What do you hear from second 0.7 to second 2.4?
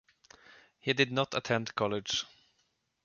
He did not attend college.